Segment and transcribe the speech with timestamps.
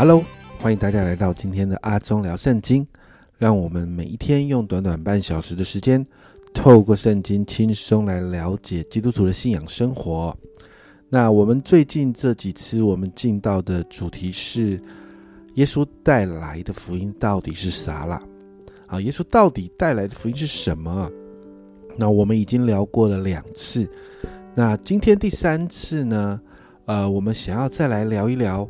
[0.00, 0.24] Hello，
[0.58, 2.86] 欢迎大家来到今天的阿忠聊圣经。
[3.36, 6.02] 让我们每一天用短短半小时的时间，
[6.54, 10.34] 透过圣经轻松来了解基督徒的信仰生活。
[11.10, 14.80] 那我们最近这几次我们进到的主题是
[15.56, 18.22] 耶稣带来的福音到底是啥啦？
[18.86, 21.12] 啊，耶稣到底带来的福音是什么？
[21.98, 23.86] 那我们已经聊过了两次，
[24.54, 26.40] 那今天第三次呢？
[26.86, 28.66] 呃，我们想要再来聊一聊。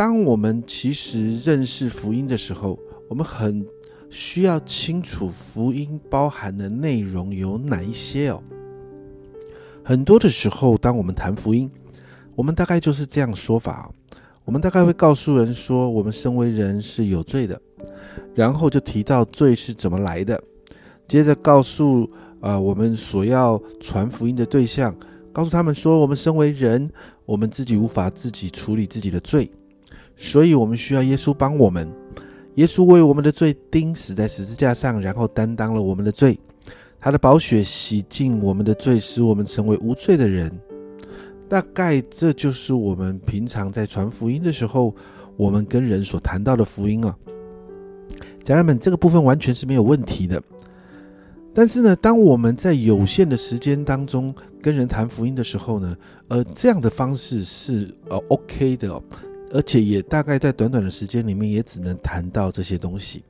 [0.00, 3.62] 当我们其实认识福音的时候，我们很
[4.08, 8.42] 需要清楚福音包含的内容有哪一些哦。
[9.84, 11.70] 很多的时候，当我们谈福音，
[12.34, 13.92] 我们大概就是这样说法：
[14.46, 17.60] 我们大概会告诉人说，我们身为人是有罪的，
[18.34, 20.42] 然后就提到罪是怎么来的，
[21.06, 24.96] 接着告诉啊我们所要传福音的对象，
[25.30, 26.90] 告诉他们说，我们身为人，
[27.26, 29.52] 我们自己无法自己处理自己的罪。
[30.22, 31.90] 所以，我们需要耶稣帮我们。
[32.56, 36.38] 耶稣为我们的罪钉死在十字架上，然后担当了我们的罪。
[37.00, 40.52] 他的宝血洗净我们的罪，使我们成为无罪的人。
[41.48, 44.94] 大概这就是我们平常在传福音的时候，
[45.38, 47.16] 我们跟人所谈到的福音啊。
[48.44, 50.40] 家人们，这个部分完全是没有问题的。
[51.54, 55.96] 但是呢，当我们在有限的时间当中跟人谈福音的时候呢，
[56.28, 59.02] 呃，这样的方式是呃 OK 的哦。
[59.52, 63.24] 而且也大概在短短的时间里面，也只能谈到这些东西。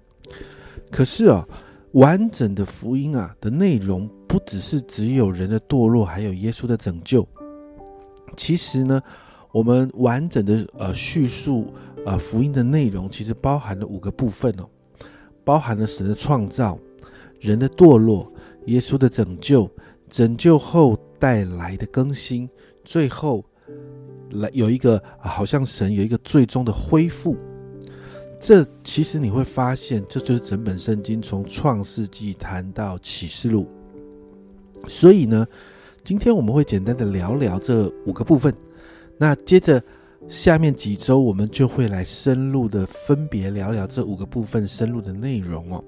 [0.90, 1.46] 可是啊，
[1.92, 7.26] 完整的福音啊的内容，不只是只有人的堕落，还有耶稣的拯救。
[8.36, 9.00] 其实呢，
[9.52, 11.72] 我们完整的呃叙述
[12.04, 14.68] 啊福音的内容，其实包含了五个部分哦，
[15.42, 16.78] 包含了神的创造、
[17.40, 18.32] 人的堕落、
[18.66, 19.70] 耶稣的拯救、
[20.08, 22.48] 拯救后带来的更新，
[22.84, 23.44] 最后。
[24.32, 27.36] 来有一个好像神有一个最终的恢复，
[28.38, 33.66] 这其实你会发现，这就是整本圣经从创世纪谈到启示录。
[34.88, 35.46] 所以呢，
[36.02, 38.54] 今天我们会简单的聊聊这五个部分。
[39.18, 39.82] 那接着
[40.28, 45.84] 下面几周，我们就会来深入的分别聊聊这五个部分深入的内容哦。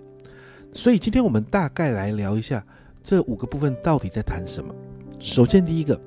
[0.73, 2.65] 所以今天我们大概来聊一下
[3.03, 4.75] 这五个部分到底在谈什么。
[5.19, 5.99] 首先第一个。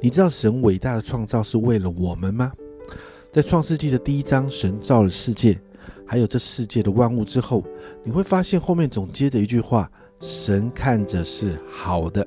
[0.00, 2.52] 你知道神伟大的创造是为了我们吗？
[3.32, 5.58] 在创世纪的第一章，神造了世界，
[6.06, 7.64] 还有这世界的万物之后，
[8.04, 9.90] 你会发现后面总接着一句话：
[10.20, 12.26] 神看着是好的。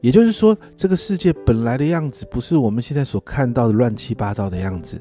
[0.00, 5.00] 也就是说，这个世界本来的样子不是我们现在所看到的乱七八糟的样子，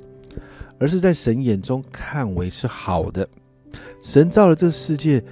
[0.79, 3.27] 而是在神眼中看为是好的。
[4.01, 5.23] 神造了这个世界，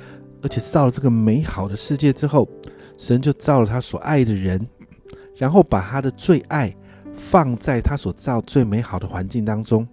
[0.42, 2.48] 而且造了这个美好的世界之后，
[2.98, 4.66] 神就造了他所爱的人。
[5.36, 6.74] 然后把他的最爱
[7.16, 9.88] 放在他所造最美好的环境当中。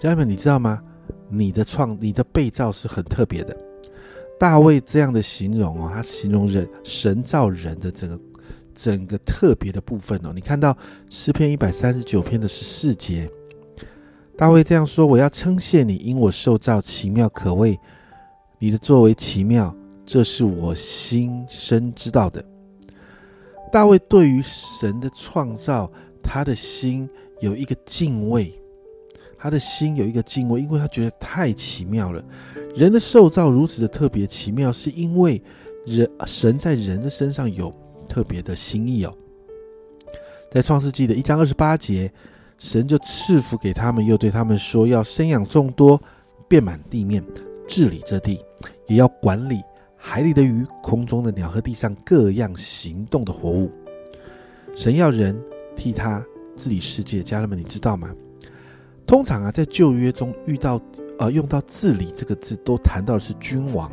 [0.00, 0.82] 家人们，你知道吗？
[1.28, 3.56] 你的创、你的被造是很特别的。
[4.38, 8.20] 大卫这样的形容哦，他形容人神造人的整个
[8.74, 10.32] 整个特别的部分哦。
[10.34, 10.76] 你看到
[11.08, 13.30] 诗篇一百三十九篇的十四节，
[14.36, 17.78] 大卫这样说：“我要称谢你，因我受造奇妙可畏，
[18.58, 19.74] 你的作为奇妙，
[20.04, 22.44] 这是我心深知道的。”
[23.74, 25.90] 大卫对于神的创造，
[26.22, 28.56] 他的心有一个敬畏，
[29.36, 32.24] 他的心有一个敬畏，因为他觉得太奇妙了。
[32.76, 35.42] 人的受造如此的特别奇妙，是因为
[35.84, 37.74] 人神在人的身上有
[38.08, 39.12] 特别的心意哦。
[40.52, 42.08] 在创世纪的一章二十八节，
[42.60, 46.00] 神就赐福给他们，又对他们说：要生养众多，
[46.46, 47.24] 遍满地面，
[47.66, 48.38] 治理这地，
[48.86, 49.60] 也要管理。
[50.06, 53.70] 海里的鱼，空中的鸟和地上各样行动的活物，
[54.76, 55.34] 神要人
[55.74, 56.22] 替他
[56.58, 57.22] 治理世界。
[57.22, 58.14] 家人们，你知道吗？
[59.06, 60.78] 通常啊，在旧约中遇到
[61.18, 63.90] 呃用到治理这个字，都谈到的是君王。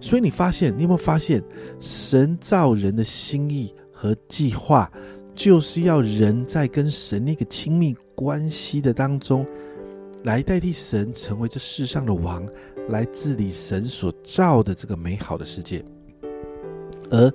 [0.00, 1.42] 所以你发现，你有没有发现，
[1.80, 4.88] 神造人的心意和计划，
[5.34, 9.44] 就是要人在跟神那个亲密关系的当中，
[10.22, 12.46] 来代替神成为这世上的王。
[12.88, 15.84] 来治理神所造的这个美好的世界，
[17.10, 17.32] 而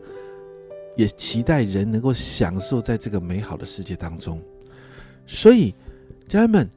[0.95, 4.41] 也期待人能够享受在这个美好的世界当中。
[5.25, 5.73] 所以，
[6.27, 6.69] 家人们，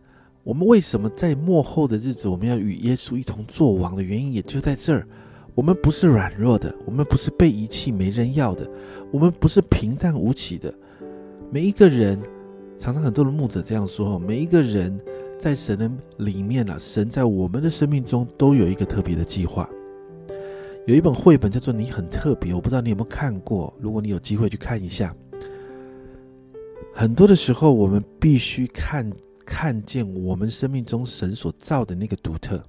[0.44, 5.06] 我们为什么在幕后的日子我们要与耶稣一同作王的原因，也就在这儿。
[5.54, 8.68] 我们不是软弱的，我们不是被遗弃没人要的，
[9.10, 10.72] 我们不是平淡无奇的。
[11.50, 12.20] 每一个人，
[12.78, 15.00] 常常很多的牧者这样说：，每一个人。
[15.38, 15.90] 在神的
[16.24, 19.68] 里面呢，神在我们的生命中都有一个特别的计划。
[20.86, 23.72] 有一本绘本叫做《你很特别》，我不知道你有没有看过。
[23.78, 25.14] 如果你有机会去看一下，
[26.94, 29.10] 很多的时候我们必须看
[29.44, 32.62] 看见我们生命中神所造的那个独特。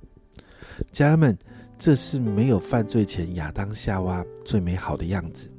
[0.92, 1.38] 家人们，
[1.78, 5.50] 这是没有犯罪前亚当夏娃最美好的样子，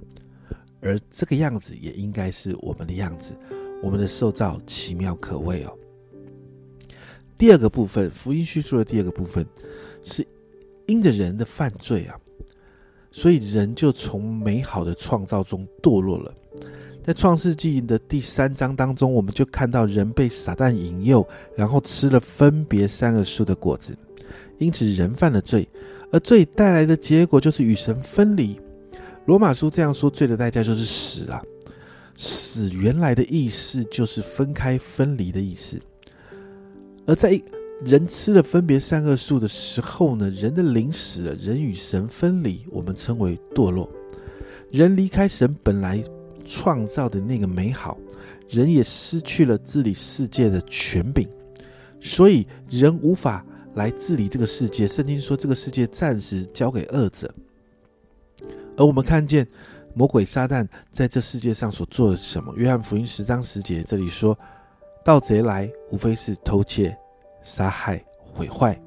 [0.80, 3.34] 而这个样子也应该是我们的样子。
[3.82, 5.76] 我们的受造奇妙可畏哦。
[7.40, 9.46] 第二个部分，福音叙述的第二个部分，
[10.04, 10.22] 是
[10.84, 12.14] 因着人的犯罪啊，
[13.10, 16.34] 所以人就从美好的创造中堕落了。
[17.02, 21.26] 在创世纪的第三章当中，我们就看到人被撒旦引诱，
[21.56, 23.96] 然后吃了分别三个树的果子，
[24.58, 25.66] 因此人犯了罪，
[26.12, 28.60] 而罪带来的结果就是与神分离。
[29.24, 31.42] 罗马书这样说：罪的代价就是死啊！
[32.18, 35.80] 死原来的意思就是分开、分离的意思。
[37.10, 37.42] 而在
[37.84, 43.90] 人吃了分别三个树的时候呢，人的灵死了，人与神分离，我们称为堕落。
[44.70, 46.02] 人离开神本来。
[46.42, 47.98] 创造的那个美好，
[48.48, 51.28] 人也失去了治理世界的权柄，
[52.00, 54.88] 所以人无法来治理这个世界。
[54.88, 57.32] 圣经说，这个世界暂时交给恶者。
[58.74, 59.46] 而我们看见
[59.94, 62.52] 魔鬼撒旦在这世界上所做的什么？
[62.56, 64.36] 约翰福音十章十节这里说
[65.04, 66.96] ：“盗贼来，无非是偷窃、
[67.42, 68.80] 杀害、毁坏。”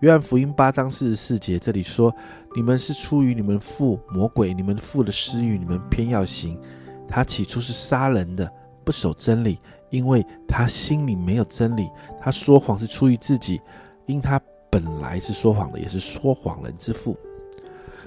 [0.00, 2.14] 约翰福音八章四十四节这里说。
[2.54, 6.58] 你们是出于你们父魔鬼，你们父的私欲，你们偏要行。
[7.06, 8.50] 他起初是杀人的，
[8.82, 9.58] 不守真理，
[9.90, 11.86] 因为他心里没有真理。
[12.18, 13.60] 他说谎是出于自己，
[14.06, 14.40] 因他
[14.70, 17.14] 本来是说谎的，也是说谎人之父。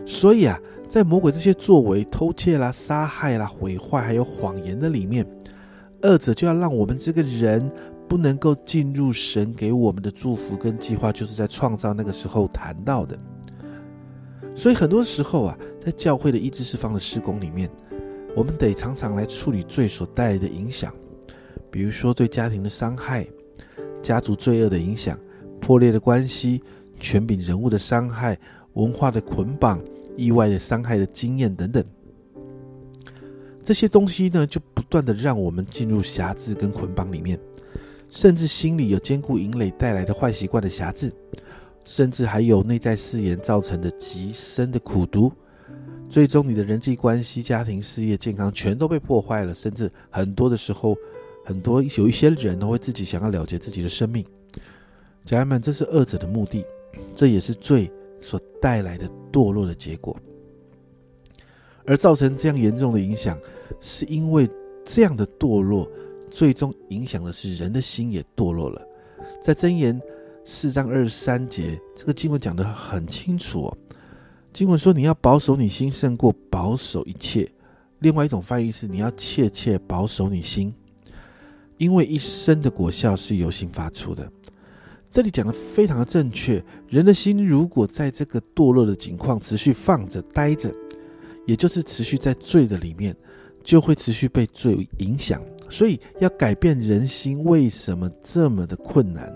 [0.03, 5.23] 所以啊，在魔鬼这些作为偷窃啦、杀害啦、毁坏，还有谎言的里面，
[6.01, 7.71] 二者就要让我们这个人
[8.09, 13.17] 不能够进入神给我们的祝福跟计划，就是在创造那个时候谈到的。
[14.55, 17.69] 所以很多时候啊，在教会的意志释放的施工里面，
[18.35, 20.91] 我们得常常来处理罪所带来的影响，
[21.69, 23.27] 比如说对家庭的伤害、
[24.01, 25.17] 家族罪恶的影响、
[25.61, 26.63] 破裂的关系、
[26.99, 28.37] 权柄人物的伤害、
[28.73, 29.79] 文化的捆绑、
[30.17, 31.83] 意外的伤害的经验等等。
[33.61, 37.39] 这些东西呢，就不断的让我们进入辖制跟捆绑里面，
[38.09, 41.13] 甚至心里有坚固营垒带来的坏习惯的瑕疵。
[41.85, 45.31] 甚至还有内在誓言造成的极深的苦毒，
[46.07, 49.55] 最终你的人际关系、家庭、事业、健康全都被破坏了。
[49.55, 50.95] 甚至很多的时候，
[51.43, 54.23] 很多有一些人都会自己想要了结自己的生命。
[55.25, 56.63] 家人们，这是恶者的目的，
[57.11, 60.15] 这也是罪所带来的堕落的结果。
[61.87, 63.35] 而造成这样严重的影响，
[63.81, 64.47] 是因为
[64.85, 65.89] 这样的堕落，
[66.29, 68.81] 最终影响的是人的心也堕落了。
[69.41, 69.99] 在箴言。
[70.45, 73.77] 四章二十三节，这个经文讲得很清楚哦。
[74.51, 77.47] 经文说：“你要保守你心，胜过保守一切。”
[77.99, 80.73] 另外一种翻译是：“你要切切保守你心，
[81.77, 84.27] 因为一生的果效是由心发出的。”
[85.07, 86.63] 这里讲的非常的正确。
[86.87, 90.73] 人的心如果在这个堕落的境况持续放着、待着，
[91.45, 93.15] 也就是持续在罪的里面，
[93.63, 95.39] 就会持续被罪影响。
[95.69, 99.33] 所以要改变人心，为什么这么的困难？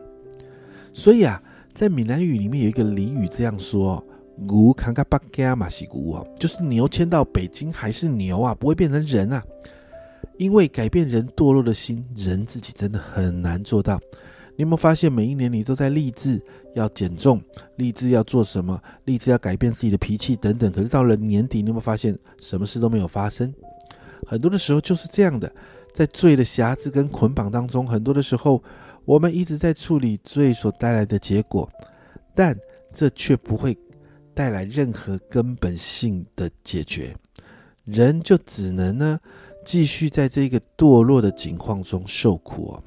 [0.93, 1.41] 所以啊，
[1.73, 4.03] 在闽南语里面有一个俚语这样说
[4.37, 9.43] ：“牛扛个巴加马西古啊，就是牛迁到北京还是牛啊，不会变成人啊。
[10.37, 13.99] 因为改变人堕落的心，人自己真的很难做到。
[14.55, 16.41] 你有没有发现，每一年你都在立志
[16.75, 17.41] 要减重，
[17.77, 20.71] 立志要做什么，立志要改变自己的脾气等等。
[20.71, 23.53] 可是到了年底，你有没有发现，什么事都没有发生？
[24.25, 25.51] 很多的时候就是这样的，
[25.93, 28.63] 在罪的瑕疵跟捆绑当中，很多的时候。
[29.05, 31.69] 我们一直在处理罪所带来的结果，
[32.33, 32.57] 但
[32.93, 33.77] 这却不会
[34.33, 37.13] 带来任何根本性的解决，
[37.83, 39.19] 人就只能呢
[39.65, 42.83] 继续在这个堕落的境况中受苦哦。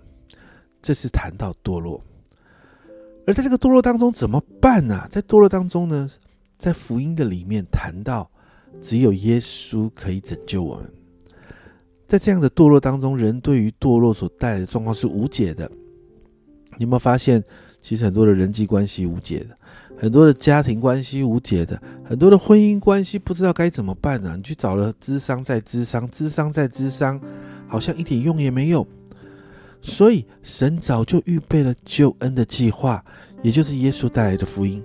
[0.81, 2.01] 这是谈到堕落，
[3.27, 5.07] 而在这个堕落当中怎么办呢？
[5.11, 6.09] 在堕落当中呢，
[6.57, 8.31] 在福音的里面谈到，
[8.81, 10.91] 只有耶稣可以拯救我们。
[12.07, 15.71] 在这样的堕落当中，人对于堕落所带来的状况是无解的。
[16.77, 17.43] 你有没有发现，
[17.83, 19.57] 其实很多的人际关系无解的，
[19.99, 24.35] 很多的家庭关系无解的，很多的婚姻关系不知道该怎么办呢？
[24.37, 27.21] 你去找了智商再智商，智商再智商，
[27.67, 28.87] 好像一点用也没有。
[29.83, 33.05] 所以神早就预备了救恩的计划，
[33.43, 34.83] 也就是耶稣带来的福音。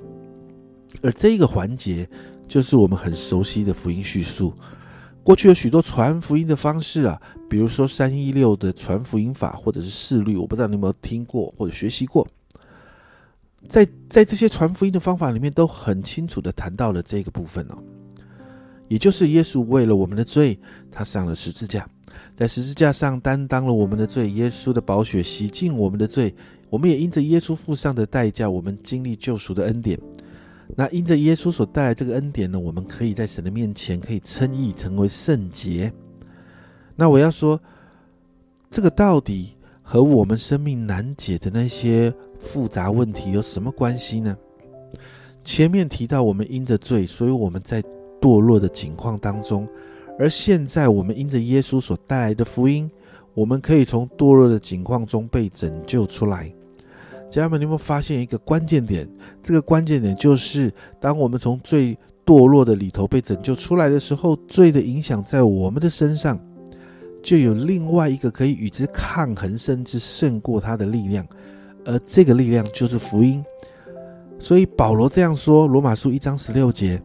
[1.01, 2.08] 而这一个环节，
[2.48, 4.54] 就是我们很熟悉的福音叙述。
[5.24, 12.28] 过去有许多传福音的方式啊，比如说三一六的传福音法，或者是四律，我不知道你有没有听过或者学习过。
[13.68, 17.78] 在在这些传福音的方法里面，都很清楚的谈到了这个部分哦，
[18.88, 20.60] 也就是耶稣为了我们的罪，
[20.92, 21.88] 他上了十字架，
[22.36, 26.34] 在十字架上担当了我们的罪，耶稣的宝血洗净我们的罪，
[26.72, 30.00] 我们也因着耶稣付上的代价，我们经历救赎的恩典。
[30.75, 35.92] 那因着耶稣所带来这个恩典呢，我们可以在神的面前可以称义，成为圣洁。
[36.96, 37.60] 那我要说，
[38.70, 44.38] 这个到底和我们生命难解的那些复杂问题有什么关系呢？
[45.44, 47.84] 前面提到，我们因着罪，所以我们在
[48.22, 49.66] 堕落的境况当中；
[50.20, 52.90] 而现在，我们因着耶稣所带来的福音，
[53.34, 56.54] 我们可以从堕落的境况中被拯救出来。
[57.32, 59.10] 家人们，你有没有发现一个关键点？
[59.42, 66.38] 这个关键点就是，当我们从最堕落的里头被拯救出来的时候，罪的影响在我们的身上，
[67.24, 71.26] 就有另外一个可以与之抗衡，甚至胜过它的力量，
[71.86, 73.42] 而这个力量就是福音。
[74.38, 77.02] 所以保罗这样说：《罗马书》一章十六节，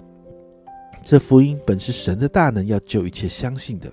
[1.04, 3.92] 这福音本是神的大能，要救一切相信的。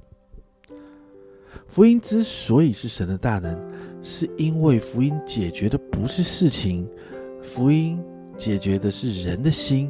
[1.67, 3.55] 福音之所以是神的大能。
[4.03, 6.87] 是因为福音解决的不是事情，
[7.41, 7.99] 福音
[8.37, 9.89] 解决的是人的心，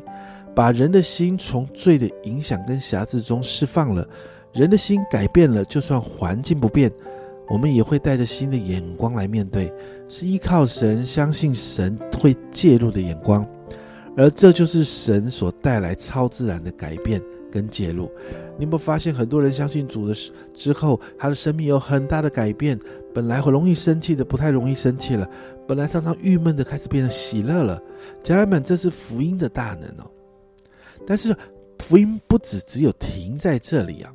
[0.55, 4.07] 把人的心从罪的影响跟辖制中释放了，
[4.53, 6.91] 人的心改变了，就算环境不变，
[7.49, 9.73] 我们也会带着新的眼光来面对，
[10.07, 13.43] 是依靠神，相信神会介入的眼光，
[14.15, 17.19] 而这就是神所带来超自然的改变。
[17.53, 18.09] 跟介入。
[18.57, 20.15] 你有没有发现，很多人相信主的
[20.53, 22.79] 之后，他的生命有很大的改变？
[23.13, 25.23] 本来很容易生气的，不太容易生气了；
[25.67, 27.79] 本来常常郁闷的，开始变得喜乐了。
[28.23, 30.09] 家人们，这是福音的大能哦。
[31.05, 31.35] 但是
[31.77, 34.11] 福音不只只有停在这里啊。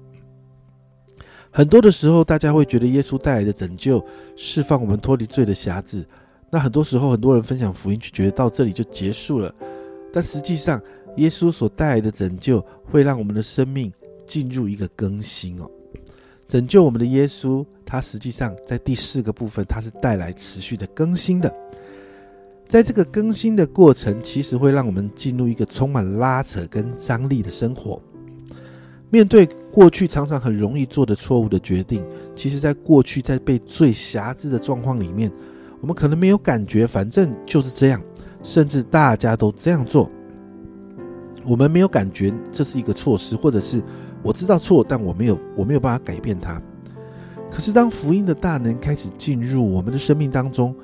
[1.51, 4.05] 很多的时候，大家会觉得耶稣带来的拯救，
[4.37, 6.05] 释放我们脱离罪的辖制。
[6.51, 9.55] 那很多时候，很多人分享福音，就觉得到这里就结束了。
[10.13, 10.81] 但实际上，
[11.19, 13.93] 耶稣所带来的拯救，会让我们的生命
[14.27, 15.71] 进入一个更新哦。
[16.47, 21.55] 拯救我们的耶稣，他实际上在第四个部分，他是带来持续的更新的。
[22.67, 28.01] 在这个更新的过程，其实会让我们进入一个充满拉扯跟张力的生活。
[29.11, 32.05] 面对过去常常很容易做的错误的决定，
[32.37, 35.33] 其实在过去在被最辖制的状况里面，
[35.81, 38.03] 我们可能没有感觉，反正就是这样，
[38.43, 40.11] 甚至大家都这样做，
[41.49, 43.83] 我们没有感觉这是一个措施，或者是。
[44.21, 46.61] 我知道错，但我没有，我没有办法改变它。
[47.49, 50.75] 可是，当福音的大能开始进入我们的生命当中，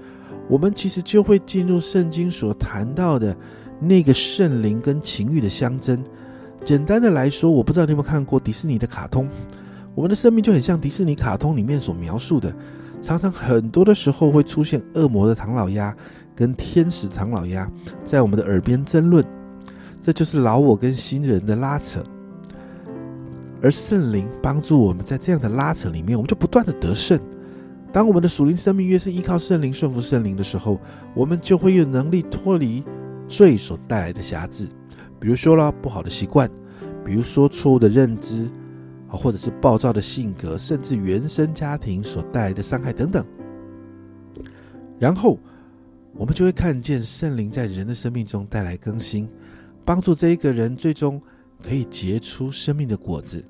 [0.49, 3.37] 我们其实就会进入圣经所谈到的
[3.81, 6.03] 那个圣灵跟情欲的相争。
[6.65, 9.29] 简单的来说，我不知道你有没有看过迪士尼的卡通，
[9.97, 12.55] 我们的生命就很像迪士尼卡通里面所描述的，
[13.03, 15.95] 常常很多的时候会出现恶魔的唐老鸭
[16.37, 17.69] 跟天使唐老鸭
[18.05, 19.25] 在我们的耳边争论，
[20.05, 22.05] 这就是老我跟新人的拉扯。
[23.63, 27.19] 而圣灵帮助我们在这样的拉扯里面，我们就不断的得胜。
[27.91, 30.79] 当我们的属灵生命越是依靠圣灵、顺服圣灵的时候，
[31.15, 32.85] 我们就会有能力脱离
[33.27, 34.69] 罪所带来的辖制。
[35.19, 36.51] 比如说了不好的习惯，
[37.03, 38.45] 比如说错误的认知，
[39.09, 43.25] 啊，或者是暴躁的性格，甚至原生家庭所带来的伤害等等。
[44.99, 45.39] 然后，
[46.13, 49.27] 我们就会看见圣灵在人的生命中带来更新，
[49.85, 51.21] 帮助这一个人最终
[51.63, 53.45] 可以结出生命的果子。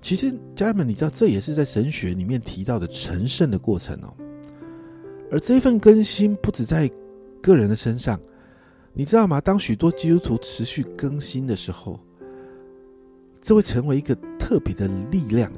[0.00, 4.14] 其实，家人们，你知道，这也是在神学里面提到的成圣的过程哦。
[5.30, 6.90] 而这一份更新不止在
[7.42, 8.18] 个人的身上，
[8.92, 9.40] 你知道吗？
[9.40, 12.00] 当许多基督徒持续更新的时候，
[13.42, 15.52] 这会成为一个特别的力量，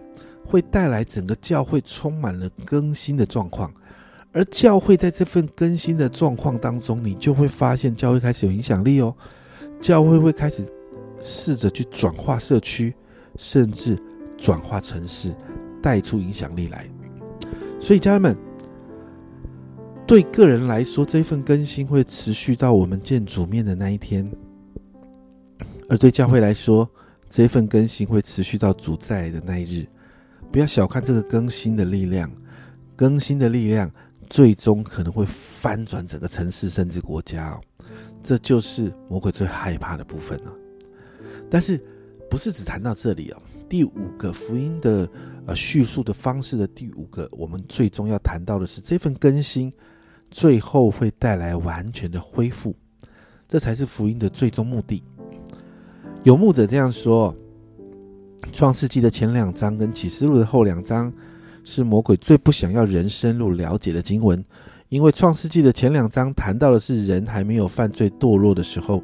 [0.44, 3.72] 会带来整个教会充满了更新的状况。
[4.32, 9.14] 而教会在这份更新的状况当中，你就会发现教会开始有影响力哦。
[9.82, 10.66] 教会会开始
[11.20, 12.94] 试着去转化社区，
[13.36, 13.94] 甚至。
[14.38, 15.32] 转化城市，
[15.80, 16.90] 带出影响力来。
[17.78, 18.36] 所以，家人们，
[20.04, 24.26] 对个人来说，这份更新会持续到我们见主面的那一天；
[25.88, 26.90] 而对教会来说，
[27.28, 29.86] 这份更新会持续到主在的那一日。
[30.50, 32.28] 不要小看这个更新的力量，
[32.96, 33.88] 更新的力量
[34.28, 37.60] 最终可能会翻转整个城市甚至国家哦。
[38.22, 40.52] 这就是魔鬼最害怕的部分了。
[41.50, 41.82] 但是，
[42.30, 43.42] 不是只谈到这里哦。
[43.68, 45.08] 第五个福音的
[45.46, 49.72] 呃叙述的方式的第五个，我们最终要谈到的是这份更新，
[50.30, 52.74] 最后会带来完全的恢复，
[53.48, 55.02] 这才是福音的最终目的。
[56.22, 57.34] 有牧者这样说：，
[58.52, 61.12] 创世纪的前两章跟启示录的后两章
[61.64, 64.44] 是魔鬼最不想要人深入了解的经文，
[64.92, 69.02] 因为创世纪的前两章谈到的是人还没有犯罪堕落的时候。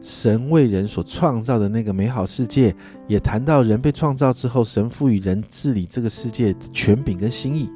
[0.00, 2.72] 神为人所创造的那个美好世界，
[3.08, 7.68] 也谈到人被创造之后，神赋予人治理这个世界的权柄跟心意。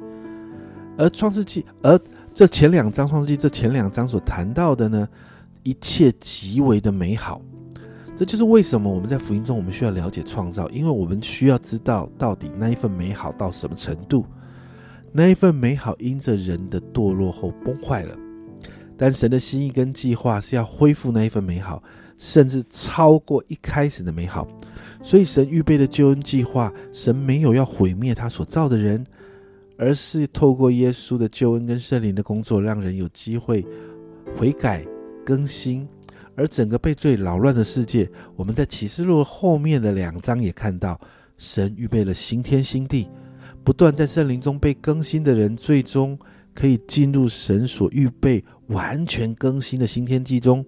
[0.97, 1.99] 而创世纪，而
[2.33, 5.05] 这前两章创世纪这前两章所谈到的呢，
[5.63, 7.41] 一切极为的美好。
[8.15, 14.25] 这就是为什么我们在福音中，我们需要了解创造，因为我们需要知道到底那一份美好到什么程度。
[15.11, 18.17] 那一份美好因着人的堕落后崩坏了，
[18.97, 21.83] 但神的心意跟计划是要恢复那一份美好，
[22.17, 24.47] 甚至超过一开始的美好。
[25.03, 29.05] 所以神预备的救恩计划，神没有要毁灭他所造的人，
[29.77, 33.65] 而是透过耶稣的救恩跟圣灵的工作，让人有机会
[34.37, 34.85] 悔改
[35.25, 35.87] 更新。
[36.35, 40.99] 而整个被罪扰乱的世界，我们在启示录后面的两章也看到，
[41.37, 43.09] 神预备了新天新地，
[43.63, 46.17] 不断在圣灵中被更新的人，最终
[46.53, 50.65] 可以进入神所预备完全更新的新天地中。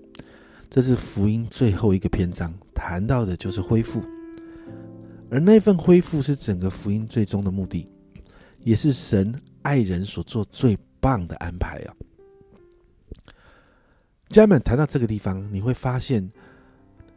[0.70, 4.02] 这是福音最后一个篇章谈到的，就是恢复。
[5.30, 7.88] 而那份恢复是整个福音最终的目的，
[8.60, 9.34] 也是神
[9.64, 11.96] 爱人所做最棒的安排啊。
[14.30, 16.32] 家人们谈到这个地方，你会发现，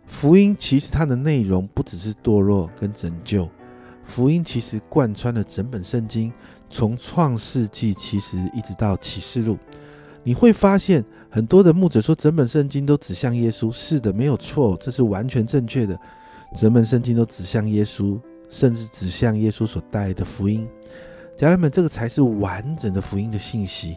[0.06, 3.48] 福音其实它的内容不只是堕落跟拯救，
[4.06, 6.32] 福音其实贯穿了整本圣经，
[6.70, 9.58] 从创世纪其实一直到启示录，
[10.22, 15.98] 你会发现很多的牧者说整本圣经都指向耶稣，是的，没有错，这是完全正确的，
[16.56, 20.66] 整本圣经都指向耶稣，甚至指向耶稣所带来的福音。
[21.36, 23.96] 家人们，这个才是完整的福音的信息，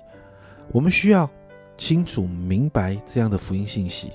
[0.72, 1.30] 我们需要。
[1.78, 4.12] 清楚明白这样的福音信息，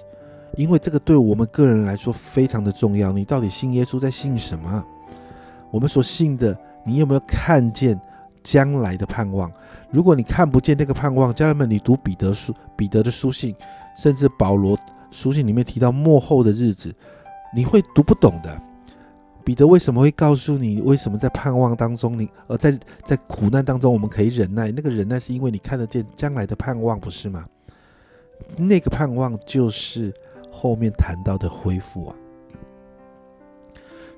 [0.55, 3.11] 因为这个对我们个人来说非常的重要。
[3.11, 4.85] 你到底信耶稣在信什么？
[5.75, 6.57] 我们所信的，
[6.87, 8.01] 你有没有看见
[8.45, 9.51] 将来的盼望？
[9.91, 13.53] 如果你看不见那个盼望，家人们，你读彼得书、彼得的书信，
[13.97, 14.79] 甚至保罗
[15.11, 16.95] 书信里面提到末后的日子，
[17.53, 18.57] 你会读不懂的。
[19.45, 24.71] 彼得为什么会告诉你，为什么在盼望当中，你而在在苦难当中我们可以忍耐？
[24.71, 27.45] 那个忍耐是因为你看得见将来的盼望，不是吗？
[28.57, 30.15] 那个盼望就是
[30.53, 32.15] 后面谈到的恢复啊，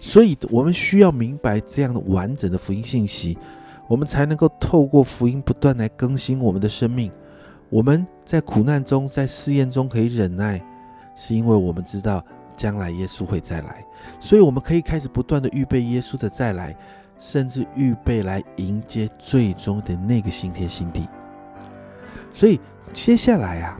[0.07, 3.37] 所以我们需要明白这样的完整的福音信息，
[3.89, 7.11] 我们才能够透过福音不断来更新我们的生命。
[7.71, 10.65] 我们在苦难中，在试验中可以忍耐，
[11.17, 13.85] 是因为我们知道将来耶稣会再来，
[14.21, 16.77] 所以我们可以开始不断的预备耶稣的再来，
[17.19, 21.09] 甚至预备来迎接最终的那个新天新地。
[22.33, 22.61] 所以
[22.93, 23.77] 接下来啊。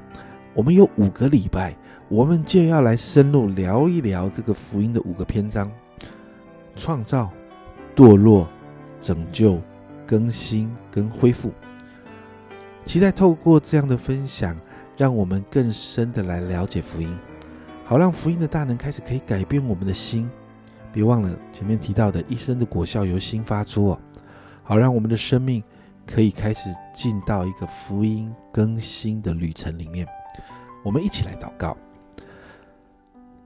[0.55, 1.77] 我们有五个礼拜，
[2.09, 5.71] 我们就要来深入聊一聊这个福音的五个篇章：
[6.77, 7.33] 创造、
[7.97, 8.47] 堕落、
[9.01, 9.61] 拯救、
[10.07, 11.51] 更新跟恢复。
[12.85, 14.57] 期待透过这样的分享，
[14.97, 17.19] 让我们更深的来了解福音，
[17.85, 20.31] 好让福音的大能开始可以改变我们的心。
[20.93, 24.01] 别忘了前面提到的一生的果效由心发出哦，
[24.63, 25.63] 好让我们的生命
[26.07, 30.07] 可以开始进到一个福音更新的旅程里面。
[30.85, 31.77] 我们一起来祷告，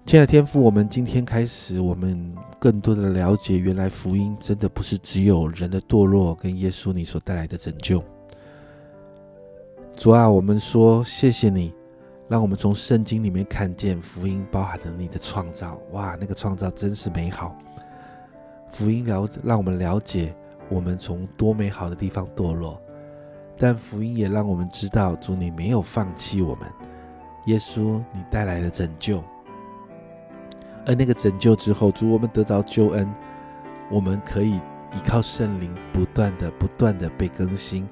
[0.07, 8.03] 亲爱的天父，我们今天开始，我们更多的了解，原来福音真的不是只有人的堕落跟耶稣你所带来的拯救。
[9.97, 11.73] 主啊，我们说谢谢你，
[12.29, 17.57] 让我们从圣经里面看见福音包含了你的创造，哇，那个创造真是美好。
[18.71, 20.35] 福音了，让我们了解
[20.69, 22.81] 我们从多美好的地方堕落，
[23.57, 26.69] 但福音也让我们知道，主你没有放弃我们。
[27.47, 29.23] 耶稣，你带来了拯救，
[30.91, 33.09] 而那个拯救之后，主我们得着救恩，
[33.89, 37.87] 我们可以依靠圣灵，不断的、不断的被更新，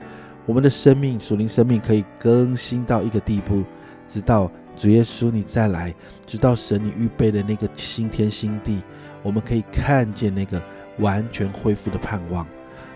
[0.47, 3.63] 我们的生命属灵生命可以更新到一个地步，
[4.09, 5.95] 直到主耶稣你再来，
[6.27, 8.83] 直到神你预备的那个新天新地，
[9.23, 10.61] 我们可以看见那个
[10.99, 12.45] 完全恢复的盼望。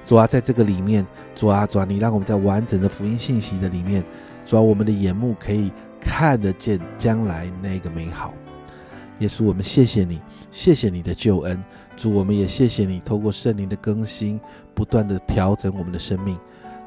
[0.05, 4.03] 主啊，在这个里面，主啊，主啊，你让我们在完整的福音信息的里面，
[4.45, 5.71] 主啊，我们的眼目可以。
[6.05, 8.35] 看得见将来那个美好，
[9.23, 11.63] 耶稣，我们谢谢你，谢谢你的救恩，
[11.97, 14.41] 主，我们也谢谢你，透过圣灵的更新，
[14.75, 16.37] 不断的调整我们的生命。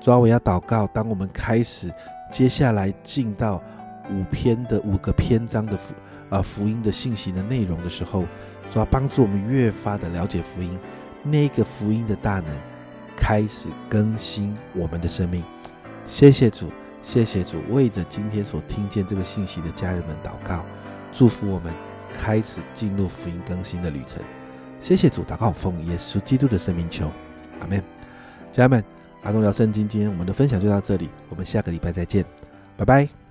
[0.02, 1.90] 主啊，我要祷告，当我们开始
[2.30, 3.64] 接下来进到
[4.12, 5.94] 五篇的五个篇章的福
[6.30, 8.26] 啊福音的信息的内容的时候，
[8.70, 10.78] 主啊，帮助我们越发的了解福音，
[11.24, 12.60] 那个福音的大能
[13.16, 15.42] 开始更新我们的生命。
[16.06, 16.70] 谢谢主。
[17.02, 20.66] 谢谢主为着今天所听见这个信息的家人们祷告，
[21.12, 21.72] 祝福我们
[22.20, 24.22] 开始进入福音更新的旅程。
[24.80, 27.12] 谢谢主，祷告奉耶稣基督的生命求，
[27.60, 27.84] 阿门。
[28.52, 28.84] 家人们，
[29.24, 32.24] 阿东聊圣经，今天我们的分享就到这里，我们下个礼拜再见，
[32.78, 33.25] 拜拜。